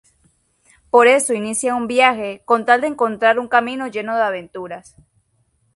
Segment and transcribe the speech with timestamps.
[0.89, 4.95] Por eso inicia un viaje con tal de encontrar un camino lleno de aventuras.